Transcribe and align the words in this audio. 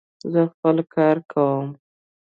زه 0.31 0.41
خپل 0.53 0.75
کار 0.95 1.17
کوم. 1.31 1.67